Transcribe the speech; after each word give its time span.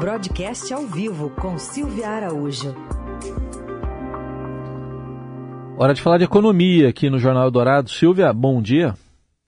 Broadcast 0.00 0.72
ao 0.72 0.86
vivo 0.86 1.28
com 1.38 1.58
Silvia 1.58 2.08
Araújo. 2.08 2.74
Hora 5.78 5.92
de 5.92 6.00
falar 6.00 6.16
de 6.16 6.24
economia 6.24 6.88
aqui 6.88 7.10
no 7.10 7.18
Jornal 7.18 7.50
Dourado. 7.50 7.90
Silvia, 7.90 8.32
bom 8.32 8.62
dia. 8.62 8.94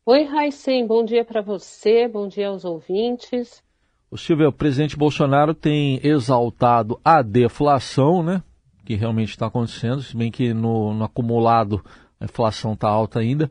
Oi, 0.04 0.24
Raicem, 0.24 0.86
bom 0.86 1.06
dia 1.06 1.24
para 1.24 1.40
você, 1.40 2.06
bom 2.06 2.28
dia 2.28 2.48
aos 2.48 2.66
ouvintes. 2.66 3.62
O 4.10 4.18
Silvia, 4.18 4.50
o 4.50 4.52
presidente 4.52 4.94
Bolsonaro 4.94 5.54
tem 5.54 5.98
exaltado 6.06 7.00
a 7.02 7.22
deflação, 7.22 8.22
né? 8.22 8.42
Que 8.84 8.94
realmente 8.94 9.30
está 9.30 9.46
acontecendo, 9.46 10.02
se 10.02 10.14
bem 10.14 10.30
que 10.30 10.52
no, 10.52 10.92
no 10.92 11.04
acumulado 11.04 11.82
a 12.20 12.26
inflação 12.26 12.74
está 12.74 12.90
alta 12.90 13.20
ainda. 13.20 13.50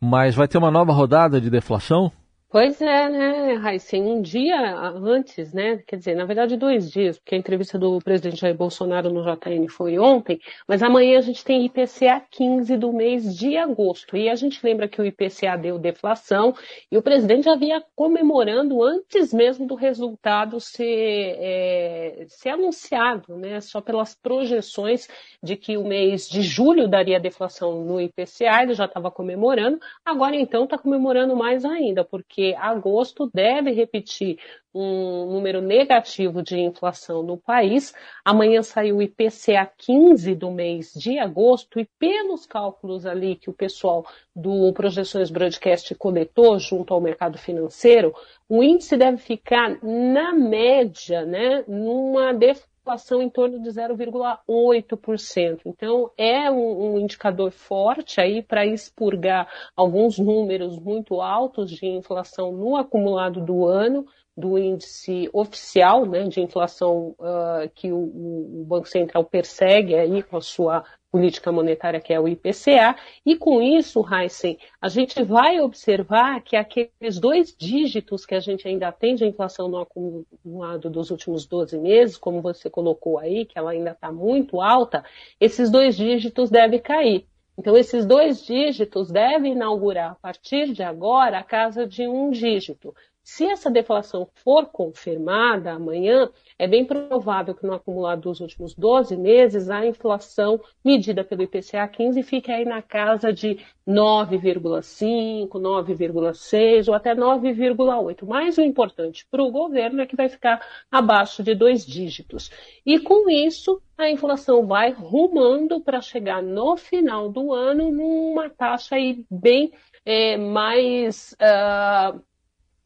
Mas 0.00 0.34
vai 0.34 0.48
ter 0.48 0.58
uma 0.58 0.72
nova 0.72 0.92
rodada 0.92 1.40
de 1.40 1.48
deflação? 1.48 2.10
Pois 2.52 2.82
é, 2.82 3.08
né, 3.08 3.54
Raíssen, 3.54 4.02
um 4.02 4.20
dia 4.20 4.76
antes, 4.76 5.52
né, 5.52 5.84
quer 5.86 5.94
dizer, 5.94 6.16
na 6.16 6.24
verdade 6.24 6.56
dois 6.56 6.90
dias, 6.90 7.16
porque 7.16 7.36
a 7.36 7.38
entrevista 7.38 7.78
do 7.78 8.00
presidente 8.00 8.40
Jair 8.40 8.56
Bolsonaro 8.56 9.08
no 9.08 9.22
JN 9.22 9.68
foi 9.68 10.00
ontem, 10.00 10.40
mas 10.66 10.82
amanhã 10.82 11.18
a 11.18 11.20
gente 11.20 11.44
tem 11.44 11.64
IPCA 11.64 12.20
15 12.28 12.76
do 12.76 12.92
mês 12.92 13.36
de 13.36 13.56
agosto, 13.56 14.16
e 14.16 14.28
a 14.28 14.34
gente 14.34 14.58
lembra 14.64 14.88
que 14.88 15.00
o 15.00 15.06
IPCA 15.06 15.56
deu 15.56 15.78
deflação, 15.78 16.52
e 16.90 16.98
o 16.98 17.02
presidente 17.02 17.44
já 17.44 17.54
vinha 17.54 17.84
comemorando 17.94 18.82
antes 18.82 19.32
mesmo 19.32 19.64
do 19.64 19.76
resultado 19.76 20.58
ser, 20.58 21.36
é, 21.38 22.24
ser 22.26 22.48
anunciado, 22.48 23.36
né, 23.36 23.60
só 23.60 23.80
pelas 23.80 24.12
projeções 24.16 25.06
de 25.40 25.54
que 25.54 25.76
o 25.76 25.84
mês 25.84 26.28
de 26.28 26.42
julho 26.42 26.88
daria 26.88 27.20
deflação 27.20 27.84
no 27.84 28.00
IPCA, 28.00 28.64
ele 28.64 28.74
já 28.74 28.86
estava 28.86 29.08
comemorando, 29.08 29.78
agora 30.04 30.34
então 30.34 30.64
está 30.64 30.76
comemorando 30.76 31.36
mais 31.36 31.64
ainda, 31.64 32.04
porque 32.04 32.39
porque 32.40 32.56
agosto 32.58 33.30
deve 33.34 33.70
repetir 33.70 34.38
um 34.72 35.26
número 35.26 35.60
negativo 35.60 36.42
de 36.42 36.58
inflação 36.58 37.22
no 37.22 37.36
país. 37.36 37.92
Amanhã 38.24 38.62
saiu 38.62 38.96
o 38.96 39.02
IPCA 39.02 39.70
15 39.76 40.34
do 40.34 40.50
mês 40.50 40.94
de 40.94 41.18
agosto 41.18 41.78
e 41.78 41.86
pelos 41.98 42.46
cálculos 42.46 43.04
ali 43.04 43.36
que 43.36 43.50
o 43.50 43.52
pessoal 43.52 44.06
do 44.34 44.72
Projeções 44.72 45.30
Broadcast 45.30 45.94
coletou 45.96 46.58
junto 46.58 46.94
ao 46.94 47.00
mercado 47.00 47.36
financeiro, 47.36 48.14
o 48.48 48.62
índice 48.62 48.96
deve 48.96 49.18
ficar 49.18 49.78
na 49.82 50.32
média, 50.32 51.26
né, 51.26 51.62
numa 51.68 52.32
inflação 52.80 53.22
em 53.22 53.28
torno 53.28 53.60
de 53.62 53.68
0,8%. 53.68 55.60
Então, 55.66 56.10
é 56.16 56.50
um, 56.50 56.94
um, 56.94 56.98
indicador 56.98 57.50
forte 57.50 58.20
aí 58.20 58.42
para 58.42 58.66
expurgar 58.66 59.48
alguns 59.76 60.18
números 60.18 60.78
muito 60.78 61.20
altos 61.20 61.70
de 61.70 61.86
inflação 61.86 62.52
no 62.52 62.76
acumulado 62.76 63.40
do 63.40 63.66
ano, 63.66 64.06
do 64.36 64.58
índice 64.58 65.28
oficial 65.32 66.06
né, 66.06 66.26
de 66.28 66.40
inflação 66.40 67.14
uh, 67.18 67.68
que 67.74 67.92
o, 67.92 67.98
o, 67.98 68.64
Banco 68.66 68.88
Central 68.88 69.24
persegue 69.24 69.94
aí 69.94 70.22
com 70.22 70.38
a 70.38 70.40
sua 70.40 70.84
política 71.10 71.50
monetária, 71.50 72.00
que 72.00 72.12
é 72.12 72.20
o 72.20 72.28
IPCA, 72.28 72.96
e 73.26 73.36
com 73.36 73.60
isso, 73.60 74.04
Heisen, 74.06 74.58
a 74.80 74.88
gente 74.88 75.22
vai 75.22 75.60
observar 75.60 76.40
que 76.42 76.56
aqueles 76.56 77.18
dois 77.18 77.54
dígitos 77.56 78.24
que 78.24 78.34
a 78.34 78.40
gente 78.40 78.66
ainda 78.68 78.92
tem 78.92 79.14
de 79.14 79.26
inflação 79.26 79.68
no 79.68 79.78
acumulado 79.78 80.88
dos 80.88 81.10
últimos 81.10 81.44
12 81.46 81.78
meses, 81.78 82.16
como 82.16 82.40
você 82.40 82.70
colocou 82.70 83.18
aí, 83.18 83.44
que 83.44 83.58
ela 83.58 83.72
ainda 83.72 83.90
está 83.90 84.12
muito 84.12 84.60
alta, 84.60 85.04
esses 85.40 85.70
dois 85.70 85.96
dígitos 85.96 86.48
devem 86.48 86.78
cair. 86.80 87.26
Então, 87.58 87.76
esses 87.76 88.06
dois 88.06 88.42
dígitos 88.44 89.10
devem 89.10 89.52
inaugurar, 89.52 90.12
a 90.12 90.14
partir 90.14 90.72
de 90.72 90.82
agora, 90.82 91.40
a 91.40 91.42
casa 91.42 91.86
de 91.86 92.08
um 92.08 92.30
dígito. 92.30 92.94
Se 93.32 93.44
essa 93.44 93.70
deflação 93.70 94.28
for 94.42 94.66
confirmada 94.66 95.70
amanhã, 95.70 96.28
é 96.58 96.66
bem 96.66 96.84
provável 96.84 97.54
que 97.54 97.64
no 97.64 97.74
acumulado 97.74 98.22
dos 98.22 98.40
últimos 98.40 98.74
12 98.74 99.16
meses 99.16 99.70
a 99.70 99.86
inflação 99.86 100.60
medida 100.84 101.22
pelo 101.22 101.44
IPCA 101.44 101.86
15 101.86 102.24
fique 102.24 102.50
aí 102.50 102.64
na 102.64 102.82
casa 102.82 103.32
de 103.32 103.60
9,5, 103.86 105.48
9,6 105.48 106.88
ou 106.88 106.94
até 106.94 107.14
9,8. 107.14 108.26
Mas 108.26 108.58
o 108.58 108.62
importante 108.62 109.24
para 109.30 109.44
o 109.44 109.52
governo 109.52 110.02
é 110.02 110.06
que 110.06 110.16
vai 110.16 110.28
ficar 110.28 110.60
abaixo 110.90 111.40
de 111.40 111.54
dois 111.54 111.86
dígitos. 111.86 112.50
E 112.84 112.98
com 112.98 113.30
isso, 113.30 113.80
a 113.96 114.10
inflação 114.10 114.66
vai 114.66 114.90
rumando 114.90 115.80
para 115.80 116.00
chegar 116.00 116.42
no 116.42 116.76
final 116.76 117.30
do 117.30 117.52
ano 117.52 117.92
numa 117.92 118.50
taxa 118.50 118.96
aí 118.96 119.24
bem 119.30 119.72
é, 120.04 120.36
mais 120.36 121.32
uh, 121.34 122.20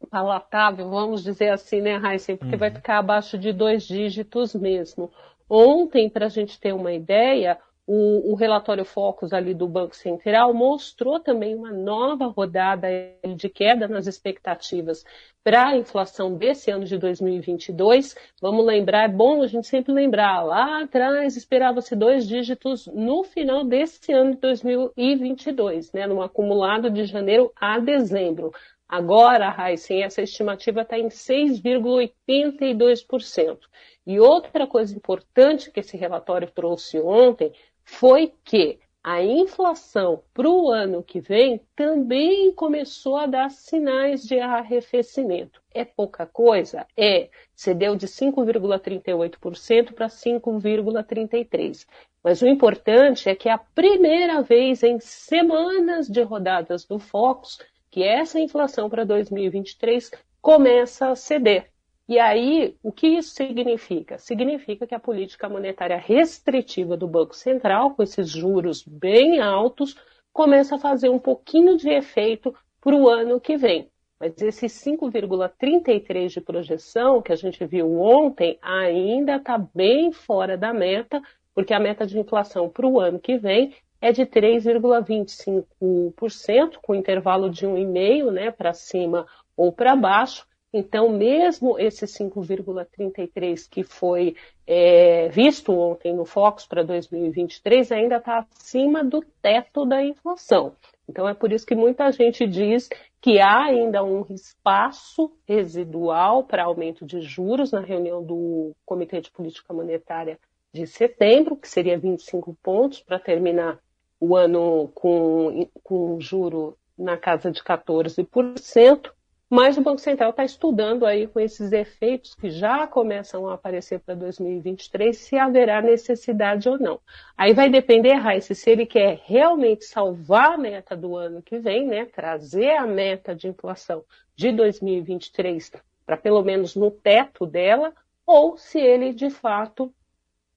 palatável, 0.04 0.88
vamos 0.88 1.22
dizer 1.22 1.50
assim, 1.50 1.81
né, 1.81 2.00
Heisen? 2.04 2.37
Porque 2.37 2.54
uhum. 2.54 2.60
vai 2.60 2.70
ficar 2.70 2.98
abaixo 2.98 3.38
de 3.38 3.53
dois 3.53 3.84
dígitos 3.84 4.54
mesmo. 4.54 5.10
Ontem, 5.48 6.09
para 6.09 6.26
a 6.26 6.31
gente 6.31 6.59
ter 6.59 6.72
uma 6.72 6.92
ideia, 6.92 7.59
o, 7.87 8.32
o, 8.32 8.34
relatório 8.34 8.84
Focus 8.84 9.32
ali 9.32 9.53
do 9.53 9.69
Banco 9.69 9.94
Central 9.94 10.54
mostrou 10.54 11.20
também 11.20 11.54
uma 11.54 11.70
nova 11.70 12.26
rodada 12.26 12.88
de 13.37 13.48
queda 13.48 13.87
nas 13.87 14.06
expectativas 14.06 15.04
para 15.43 15.69
a 15.69 15.76
inflação 15.76 16.34
desse 16.34 16.70
ano 16.70 16.87
de 16.87 16.97
2022. 16.97 18.16
Vamos 18.41 18.64
lembrar, 18.64 19.04
é 19.04 19.09
bom 19.09 19.43
a 19.43 19.47
gente 19.47 19.66
sempre 19.66 19.93
lembrar, 19.93 20.43
lá 20.43 20.82
atrás 20.82 21.37
esperava-se 21.37 21.94
dois 21.94 22.26
dígitos 22.26 22.87
no 22.87 23.22
final 23.22 23.62
desse 23.64 24.10
ano 24.12 24.32
de 24.32 24.38
2022, 24.38 25.93
né, 25.93 26.06
no 26.06 26.22
acumulado 26.22 26.88
de 26.88 27.04
janeiro 27.04 27.53
a 27.54 27.78
dezembro. 27.78 28.50
Agora, 28.89 29.55
Heisen, 29.59 30.03
essa 30.03 30.22
estimativa 30.22 30.81
está 30.83 30.99
em 30.99 31.09
6,82%. 31.09 33.59
E 34.06 34.21
outra 34.21 34.67
coisa 34.67 34.95
importante 34.95 35.71
que 35.71 35.81
esse 35.81 35.97
relatório 35.97 36.50
trouxe 36.50 37.00
ontem 37.00 37.50
foi 37.83 38.34
que 38.44 38.78
a 39.06 39.23
inflação 39.23 40.23
para 40.33 40.49
o 40.49 40.71
ano 40.71 41.03
que 41.03 41.21
vem 41.21 41.61
também 41.77 42.50
começou 42.55 43.19
a 43.19 43.27
dar 43.27 43.50
sinais 43.50 44.23
de 44.23 44.41
arrefecimento. 44.41 45.61
É 45.75 45.84
pouca 45.84 46.25
coisa? 46.25 46.87
É. 46.97 47.28
Cedeu 47.55 47.97
de 47.97 48.06
5,38% 48.06 49.93
para 49.93 50.06
5,33%. 50.06 51.87
Mas 52.23 52.41
o 52.41 52.47
importante 52.47 53.28
é 53.28 53.34
que 53.34 53.50
é 53.50 53.53
a 53.53 53.59
primeira 53.59 54.41
vez 54.41 54.83
em 54.83 54.99
semanas 54.99 56.09
de 56.09 56.23
rodadas 56.23 56.87
do 56.87 56.99
Focus 56.99 57.59
que 57.94 58.03
essa 58.03 58.41
inflação 58.41 58.91
para 58.91 59.05
2023 59.05 60.10
começa 60.43 61.10
a 61.10 61.15
ceder. 61.15 61.71
E 62.09 62.19
aí, 62.19 62.77
o 62.82 62.91
que 62.91 63.06
isso 63.06 63.37
significa? 63.37 64.19
Significa 64.19 64.84
que 64.84 64.97
a 64.97 64.99
política 64.99 65.49
monetária 65.49 65.97
restritiva 65.97 66.97
do 66.97 67.06
Banco 67.06 67.37
Central, 67.37 67.93
com 67.93 68.03
esses 68.03 68.28
juros 68.28 68.82
bem 68.84 69.38
altos, 69.38 69.94
começa 70.32 70.75
a 70.75 70.78
fazer 70.81 71.09
um 71.09 71.21
pouquinho 71.21 71.77
de 71.77 71.88
efeito 71.88 72.53
para 72.81 72.97
o 72.97 73.09
ano 73.09 73.41
que 73.41 73.56
vem. 73.56 73.88
Mas 74.19 74.43
esse 74.43 74.66
5,33 74.66 76.31
de 76.31 76.41
projeção 76.41 77.22
que 77.22 77.31
a 77.31 77.37
gente 77.37 77.65
viu 77.65 78.00
ontem 78.00 78.59
ainda 78.61 79.37
está 79.37 79.56
bem 79.56 80.11
fora 80.11 80.59
da 80.59 80.75
meta, 80.75 81.22
porque 81.55 81.72
a 81.72 81.78
meta 81.78 82.05
de 82.05 82.19
inflação 82.19 82.69
para 82.69 82.88
o 82.88 82.99
ano 82.99 83.21
que 83.21 83.38
vem 83.38 83.72
é 84.04 84.12
de 84.12 84.26
3,25%, 84.26 86.76
com 86.82 86.94
intervalo 86.94 87.48
de 87.48 87.66
1,5% 87.66 88.31
né, 88.31 88.50
para 88.50 88.75
cima 88.75 89.26
ou 89.56 89.72
para 89.72 89.97
baixo. 89.97 90.47
Então, 90.70 91.09
mesmo 91.09 91.78
esse 91.78 92.04
5,33 92.04 93.66
que 93.66 93.82
foi 93.82 94.37
é, 94.66 95.31
visto 95.31 95.72
ontem 95.72 96.12
no 96.12 96.26
Focus 96.26 96.66
para 96.66 96.82
2023 96.82 97.93
ainda 97.93 98.16
está 98.16 98.41
acima 98.41 99.03
do 99.03 99.25
teto 99.41 99.87
da 99.87 100.04
inflação. 100.04 100.75
Então, 101.09 101.26
é 101.26 101.32
por 101.32 101.50
isso 101.50 101.64
que 101.64 101.75
muita 101.75 102.12
gente 102.12 102.47
diz 102.47 102.91
que 103.22 103.41
há 103.41 103.64
ainda 103.64 104.04
um 104.04 104.26
espaço 104.28 105.32
residual 105.48 106.44
para 106.44 106.64
aumento 106.64 107.06
de 107.06 107.22
juros 107.22 107.72
na 107.72 107.81
reunião 107.81 108.22
do 108.22 108.73
Comitê 108.84 109.23
de 109.23 109.31
Política 109.31 109.73
Monetária 109.73 110.38
de 110.75 110.87
setembro, 110.87 111.56
que 111.56 111.69
seria 111.69 111.96
25 111.96 112.55
pontos 112.62 113.00
para 113.00 113.19
terminar 113.19 113.79
o 114.25 114.37
ano 114.37 114.91
com, 114.94 115.69
com 115.82 116.21
juro 116.21 116.76
na 116.97 117.17
casa 117.17 117.50
de 117.50 117.62
14%, 117.62 119.11
mas 119.50 119.76
o 119.76 119.82
Banco 119.82 120.00
Central 120.00 120.31
está 120.31 120.44
estudando 120.44 121.05
aí 121.05 121.26
com 121.26 121.38
esses 121.38 121.71
efeitos 121.71 122.35
que 122.35 122.50
já 122.50 122.87
começam 122.87 123.47
a 123.47 123.55
aparecer 123.55 124.00
para 124.00 124.15
2023, 124.15 125.17
se 125.17 125.37
haverá 125.37 125.82
necessidade 125.82 126.69
ou 126.69 126.79
não. 126.79 126.99
Aí 127.37 127.53
vai 127.53 127.69
depender, 127.69 128.15
Raíssa, 128.15 128.55
se 128.55 128.71
ele 128.71 128.87
quer 128.87 129.21
realmente 129.25 129.85
salvar 129.85 130.55
a 130.55 130.59
meta 130.59 130.97
do 130.97 131.15
ano 131.17 131.43
que 131.43 131.59
vem, 131.59 131.87
né, 131.87 132.06
trazer 132.06 132.77
a 132.77 132.87
meta 132.87 133.35
de 133.35 133.47
inflação 133.47 134.03
de 134.35 134.50
2023 134.50 135.70
para 136.06 136.17
pelo 136.17 136.43
menos 136.43 136.75
no 136.75 136.91
teto 136.91 137.47
dela, 137.47 137.93
ou 138.27 138.56
se 138.56 138.79
ele 138.79 139.12
de 139.12 139.31
fato 139.31 139.93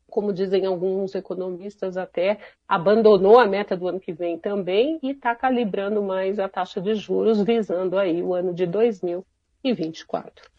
como 0.09 0.33
dizem 0.33 0.65
alguns 0.65 1.13
economistas 1.15 1.97
até, 1.97 2.39
abandonou 2.67 3.39
a 3.39 3.45
meta 3.45 3.75
do 3.75 3.87
ano 3.87 3.99
que 3.99 4.13
vem 4.13 4.37
também 4.37 4.99
e 5.03 5.11
está 5.11 5.35
calibrando 5.35 6.01
mais 6.01 6.39
a 6.39 6.47
taxa 6.47 6.81
de 6.81 6.95
juros, 6.95 7.41
visando 7.43 7.97
aí 7.97 8.21
o 8.21 8.33
ano 8.33 8.53
de 8.53 8.65
2024. 8.65 10.49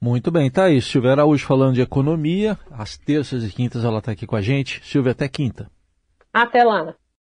Muito 0.00 0.30
bem, 0.30 0.50
tá 0.50 0.64
aí. 0.64 0.80
Silvia 0.80 1.12
Araújo 1.12 1.46
falando 1.46 1.74
de 1.74 1.82
economia. 1.82 2.58
Às 2.70 2.96
terças 2.96 3.44
e 3.44 3.52
quintas 3.52 3.84
ela 3.84 3.98
está 3.98 4.12
aqui 4.12 4.26
com 4.26 4.34
a 4.34 4.40
gente. 4.40 4.80
Silvia, 4.82 5.12
até 5.12 5.28
quinta. 5.28 5.70
Até 6.32 6.64
lá. 6.64 6.94